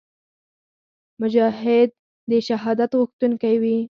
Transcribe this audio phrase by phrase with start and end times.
[1.21, 1.89] مجاهد
[2.29, 3.77] د شهادت غوښتونکی وي.